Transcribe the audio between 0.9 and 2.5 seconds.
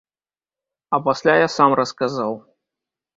А пасля я сам расказаў.